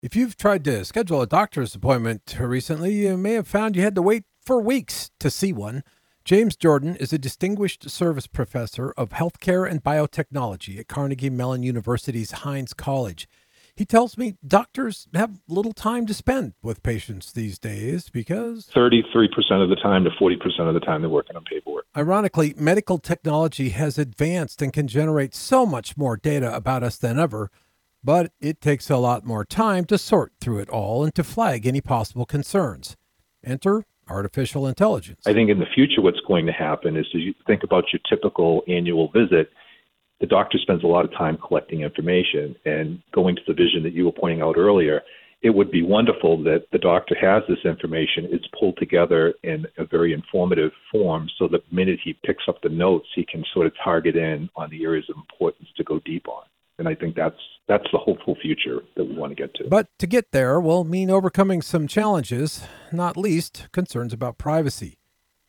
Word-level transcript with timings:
If 0.00 0.14
you've 0.14 0.36
tried 0.36 0.62
to 0.62 0.84
schedule 0.84 1.20
a 1.22 1.26
doctor's 1.26 1.74
appointment 1.74 2.36
recently, 2.38 2.94
you 2.94 3.16
may 3.16 3.32
have 3.32 3.48
found 3.48 3.74
you 3.74 3.82
had 3.82 3.96
to 3.96 4.02
wait 4.02 4.22
for 4.40 4.60
weeks 4.60 5.10
to 5.18 5.28
see 5.28 5.52
one. 5.52 5.82
James 6.24 6.54
Jordan 6.54 6.94
is 6.94 7.12
a 7.12 7.18
distinguished 7.18 7.90
service 7.90 8.28
professor 8.28 8.92
of 8.96 9.08
healthcare 9.08 9.68
and 9.68 9.82
biotechnology 9.82 10.78
at 10.78 10.86
Carnegie 10.86 11.30
Mellon 11.30 11.64
University's 11.64 12.30
Heinz 12.30 12.74
College. 12.74 13.28
He 13.74 13.84
tells 13.84 14.16
me 14.16 14.36
doctors 14.46 15.08
have 15.14 15.40
little 15.48 15.72
time 15.72 16.06
to 16.06 16.14
spend 16.14 16.52
with 16.62 16.84
patients 16.84 17.32
these 17.32 17.58
days 17.58 18.08
because 18.08 18.70
33% 18.72 19.26
of 19.60 19.68
the 19.68 19.76
time 19.82 20.04
to 20.04 20.10
40% 20.10 20.68
of 20.68 20.74
the 20.74 20.80
time 20.80 21.00
they're 21.00 21.10
working 21.10 21.34
on 21.34 21.42
paperwork. 21.42 21.86
Ironically, 21.96 22.54
medical 22.56 22.98
technology 22.98 23.70
has 23.70 23.98
advanced 23.98 24.62
and 24.62 24.72
can 24.72 24.86
generate 24.86 25.34
so 25.34 25.66
much 25.66 25.96
more 25.96 26.16
data 26.16 26.54
about 26.54 26.84
us 26.84 26.96
than 26.98 27.18
ever 27.18 27.50
but 28.02 28.32
it 28.40 28.60
takes 28.60 28.90
a 28.90 28.96
lot 28.96 29.24
more 29.24 29.44
time 29.44 29.84
to 29.86 29.98
sort 29.98 30.32
through 30.40 30.58
it 30.58 30.68
all 30.70 31.04
and 31.04 31.14
to 31.14 31.24
flag 31.24 31.66
any 31.66 31.80
possible 31.80 32.26
concerns. 32.26 32.96
Enter 33.44 33.84
artificial 34.08 34.66
intelligence. 34.66 35.20
I 35.26 35.32
think 35.32 35.50
in 35.50 35.58
the 35.58 35.66
future, 35.74 36.00
what's 36.00 36.20
going 36.26 36.46
to 36.46 36.52
happen 36.52 36.96
is 36.96 37.06
as 37.14 37.20
you 37.20 37.34
think 37.46 37.62
about 37.62 37.84
your 37.92 38.00
typical 38.08 38.62
annual 38.68 39.10
visit, 39.12 39.50
the 40.20 40.26
doctor 40.26 40.58
spends 40.58 40.82
a 40.82 40.86
lot 40.86 41.04
of 41.04 41.12
time 41.12 41.38
collecting 41.46 41.82
information 41.82 42.56
and 42.64 43.00
going 43.12 43.36
to 43.36 43.42
the 43.46 43.54
vision 43.54 43.82
that 43.84 43.92
you 43.92 44.04
were 44.04 44.12
pointing 44.12 44.42
out 44.42 44.56
earlier. 44.56 45.02
It 45.42 45.50
would 45.50 45.70
be 45.70 45.84
wonderful 45.84 46.42
that 46.42 46.64
the 46.72 46.78
doctor 46.78 47.14
has 47.20 47.44
this 47.48 47.64
information. 47.64 48.26
It's 48.30 48.48
pulled 48.58 48.76
together 48.78 49.34
in 49.44 49.66
a 49.76 49.84
very 49.84 50.12
informative 50.12 50.72
form 50.90 51.28
so 51.38 51.46
that 51.48 51.60
the 51.68 51.76
minute 51.76 52.00
he 52.02 52.18
picks 52.24 52.44
up 52.48 52.60
the 52.62 52.68
notes, 52.68 53.06
he 53.14 53.24
can 53.24 53.44
sort 53.54 53.66
of 53.66 53.72
target 53.82 54.16
in 54.16 54.48
on 54.56 54.68
the 54.70 54.82
areas 54.82 55.06
of 55.08 55.16
importance 55.16 55.68
to 55.76 55.84
go 55.84 56.00
deep 56.00 56.26
on 56.26 56.42
and 56.78 56.88
I 56.88 56.94
think 56.94 57.16
that's 57.16 57.36
that's 57.66 57.86
the 57.92 57.98
hopeful 57.98 58.36
future 58.40 58.80
that 58.96 59.04
we 59.04 59.14
want 59.14 59.30
to 59.30 59.34
get 59.36 59.54
to. 59.56 59.68
But 59.68 59.88
to 59.98 60.06
get 60.06 60.32
there 60.32 60.60
will 60.60 60.84
mean 60.84 61.10
overcoming 61.10 61.60
some 61.60 61.86
challenges, 61.86 62.64
not 62.92 63.16
least 63.16 63.68
concerns 63.72 64.12
about 64.12 64.38
privacy. 64.38 64.98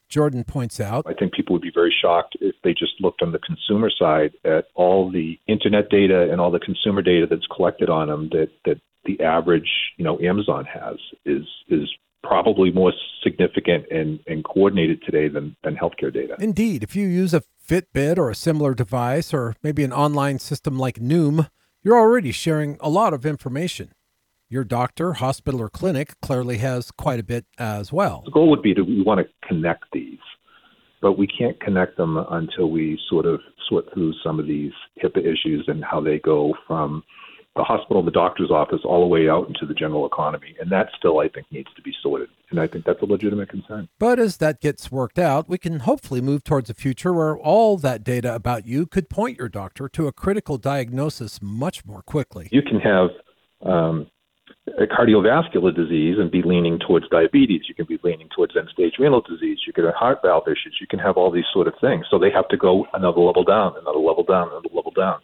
Jordan 0.09 0.43
points 0.43 0.79
out. 0.79 1.05
I 1.07 1.13
think 1.13 1.33
people 1.33 1.53
would 1.53 1.61
be 1.61 1.71
very 1.73 1.95
shocked 2.01 2.35
if 2.41 2.55
they 2.63 2.71
just 2.71 2.93
looked 2.99 3.21
on 3.21 3.31
the 3.31 3.39
consumer 3.39 3.91
side 3.91 4.31
at 4.43 4.65
all 4.73 5.11
the 5.11 5.39
internet 5.47 5.89
data 5.89 6.29
and 6.31 6.41
all 6.41 6.49
the 6.49 6.59
consumer 6.59 7.03
data 7.03 7.27
that's 7.29 7.45
collected 7.55 7.89
on 7.89 8.07
them 8.07 8.29
that 8.31 8.49
that 8.65 8.81
the 9.05 9.23
average, 9.23 9.69
you 9.97 10.03
know, 10.03 10.19
Amazon 10.19 10.65
has 10.65 10.97
is 11.25 11.45
is 11.69 11.87
probably 12.23 12.71
more 12.71 12.93
significant 13.23 13.85
and, 13.91 14.19
and 14.27 14.43
coordinated 14.43 15.01
today 15.03 15.27
than, 15.27 15.55
than 15.63 15.75
healthcare 15.75 16.13
data. 16.13 16.35
Indeed. 16.39 16.83
If 16.83 16.95
you 16.95 17.07
use 17.07 17.33
a 17.33 17.43
Fitbit 17.67 18.17
or 18.17 18.29
a 18.29 18.35
similar 18.35 18.73
device, 18.73 19.33
or 19.33 19.55
maybe 19.61 19.83
an 19.83 19.93
online 19.93 20.39
system 20.39 20.77
like 20.77 20.95
Noom, 20.95 21.49
you're 21.83 21.99
already 21.99 22.31
sharing 22.31 22.77
a 22.81 22.89
lot 22.89 23.13
of 23.13 23.25
information. 23.25 23.93
Your 24.49 24.63
doctor, 24.63 25.13
hospital, 25.13 25.61
or 25.61 25.69
clinic 25.69 26.19
clearly 26.21 26.57
has 26.57 26.89
quite 26.89 27.19
a 27.19 27.23
bit 27.23 27.45
as 27.59 27.93
well. 27.93 28.23
The 28.25 28.31
goal 28.31 28.49
would 28.49 28.63
be 28.63 28.73
to 28.73 28.81
we 28.81 29.03
want 29.03 29.19
to 29.19 29.47
connect 29.47 29.85
these, 29.93 30.17
but 31.01 31.19
we 31.19 31.27
can't 31.27 31.59
connect 31.61 31.97
them 31.97 32.17
until 32.31 32.71
we 32.71 32.99
sort 33.09 33.27
of 33.27 33.39
sort 33.69 33.85
through 33.93 34.13
some 34.23 34.39
of 34.39 34.47
these 34.47 34.71
HIPAA 35.03 35.19
issues 35.19 35.65
and 35.67 35.85
how 35.85 36.01
they 36.01 36.17
go 36.17 36.55
from 36.65 37.03
the 37.55 37.63
hospital, 37.63 38.03
the 38.03 38.11
doctor's 38.11 38.51
office, 38.51 38.81
all 38.85 39.01
the 39.01 39.07
way 39.07 39.27
out 39.27 39.47
into 39.47 39.65
the 39.65 39.73
general 39.73 40.05
economy. 40.05 40.55
And 40.59 40.71
that 40.71 40.89
still, 40.97 41.19
I 41.19 41.27
think, 41.27 41.47
needs 41.51 41.69
to 41.75 41.81
be 41.81 41.93
sorted. 42.01 42.29
And 42.51 42.59
I 42.59 42.67
think 42.67 42.85
that's 42.85 43.01
a 43.01 43.05
legitimate 43.05 43.49
concern. 43.49 43.89
But 43.99 44.19
as 44.19 44.37
that 44.37 44.61
gets 44.61 44.91
worked 44.91 45.19
out, 45.19 45.49
we 45.49 45.57
can 45.57 45.81
hopefully 45.81 46.21
move 46.21 46.43
towards 46.43 46.69
a 46.69 46.73
future 46.73 47.13
where 47.13 47.37
all 47.37 47.77
that 47.77 48.03
data 48.03 48.33
about 48.33 48.65
you 48.65 48.85
could 48.85 49.09
point 49.09 49.37
your 49.37 49.49
doctor 49.49 49.89
to 49.89 50.07
a 50.07 50.11
critical 50.11 50.57
diagnosis 50.57 51.41
much 51.41 51.85
more 51.85 52.01
quickly. 52.01 52.49
You 52.51 52.61
can 52.61 52.79
have 52.79 53.09
um, 53.65 54.07
a 54.79 54.85
cardiovascular 54.85 55.75
disease 55.75 56.17
and 56.19 56.31
be 56.31 56.41
leaning 56.41 56.79
towards 56.79 57.07
diabetes. 57.09 57.63
You 57.67 57.75
can 57.75 57.85
be 57.85 57.99
leaning 58.03 58.29
towards 58.35 58.55
end 58.55 58.69
stage 58.71 58.93
renal 58.99 59.21
disease. 59.21 59.59
You 59.65 59.73
can 59.73 59.85
have 59.85 59.95
heart 59.95 60.19
valve 60.23 60.47
issues. 60.47 60.77
You 60.79 60.87
can 60.87 60.99
have 60.99 61.17
all 61.17 61.31
these 61.31 61.45
sort 61.51 61.67
of 61.67 61.73
things. 61.81 62.05
So 62.09 62.19
they 62.19 62.31
have 62.31 62.47
to 62.49 62.57
go 62.57 62.85
another 62.93 63.19
level 63.21 63.43
down, 63.43 63.73
another 63.79 63.99
level 63.99 64.23
down, 64.23 64.49
another 64.49 64.69
level 64.73 64.91
down. 64.95 65.19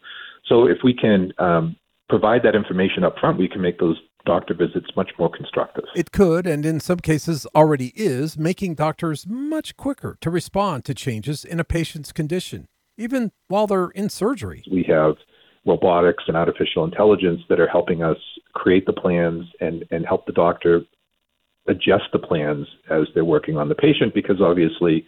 So 0.48 0.68
if 0.68 0.80
we 0.84 0.94
can 0.94 1.32
um, 1.38 1.76
provide 2.10 2.44
that 2.44 2.56
information 2.56 3.04
up 3.04 3.16
front, 3.20 3.38
we 3.38 3.48
can 3.48 3.62
make 3.62 3.80
those 3.80 3.98
doctor 4.26 4.54
visits 4.54 4.88
much 4.96 5.12
more 5.20 5.30
constructive. 5.30 5.86
It 5.96 6.12
could, 6.12 6.48
and 6.48 6.66
in 6.66 6.80
some 6.80 7.00
cases 7.00 7.46
already 7.56 7.94
is, 7.96 8.38
making 8.38 8.76
doctors 8.76 9.26
much 9.28 9.78
quicker 9.78 10.18
to 10.22 10.30
respond 10.30 10.84
to 10.86 10.94
changes 10.94 11.46
in 11.46 11.60
a 11.60 11.64
patient's 11.64 12.12
condition, 12.12 12.68
even 12.98 13.32
while 13.48 13.68
they're 13.68 13.90
in 13.90 14.10
surgery. 14.10 14.64
We 14.72 14.84
have 14.90 15.16
robotics 15.66 16.24
and 16.28 16.38
artificial 16.38 16.84
intelligence 16.84 17.42
that 17.50 17.60
are 17.60 17.68
helping 17.68 18.04
us 18.04 18.18
create 18.54 18.86
the 18.86 18.94
plans 18.94 19.46
and, 19.60 19.84
and 19.92 20.06
help 20.06 20.26
the 20.26 20.32
doctor 20.32 20.82
adjust 21.68 22.06
the 22.14 22.20
plans 22.20 22.68
as 22.92 23.04
they're 23.14 23.26
working 23.26 23.58
on 23.58 23.70
the 23.70 23.76
patient 23.76 24.14
because 24.14 24.40
obviously 24.40 25.06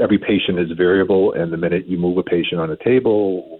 every 0.00 0.18
patient 0.18 0.58
is 0.58 0.70
variable 0.76 1.32
and 1.32 1.52
the 1.52 1.56
minute 1.56 1.88
you 1.88 1.98
move 1.98 2.18
a 2.18 2.22
patient 2.22 2.60
on 2.60 2.70
a 2.70 2.76
table 2.84 3.57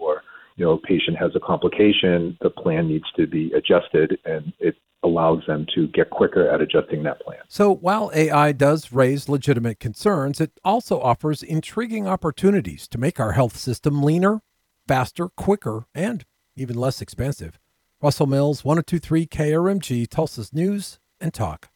you 0.58 0.64
know, 0.64 0.72
a 0.72 0.78
patient 0.78 1.16
has 1.16 1.30
a 1.36 1.41
complication, 1.41 2.36
the 2.42 2.50
plan 2.50 2.88
needs 2.88 3.04
to 3.16 3.26
be 3.26 3.52
adjusted 3.52 4.19
and 4.24 4.52
it 4.58 4.74
allows 5.04 5.41
them 5.46 5.64
to 5.76 5.86
get 5.88 6.10
quicker 6.10 6.48
at 6.50 6.60
adjusting 6.60 7.04
that 7.04 7.20
plan. 7.20 7.38
So 7.48 7.72
while 7.72 8.10
AI 8.12 8.50
does 8.50 8.92
raise 8.92 9.28
legitimate 9.28 9.78
concerns, 9.78 10.41
it 10.41 10.50
also 10.64 11.00
offers 11.00 11.44
intriguing 11.44 12.08
opportunities 12.08 12.88
to 12.88 12.98
make 12.98 13.20
our 13.20 13.32
health 13.32 13.56
system 13.56 14.02
leaner, 14.02 14.41
faster, 14.88 15.28
quicker, 15.28 15.86
and 15.94 16.24
even 16.56 16.76
less 16.76 17.00
expensive. 17.00 17.60
Russell 18.02 18.26
Mills, 18.26 18.64
1023 18.64 19.26
KRMG, 19.26 20.08
Tulsa's 20.08 20.52
News 20.52 20.98
and 21.20 21.32
Talk. 21.32 21.68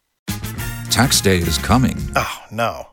Tax 0.89 1.21
day 1.21 1.37
is 1.37 1.57
coming. 1.57 1.97
Oh, 2.15 2.43
no 2.51 2.92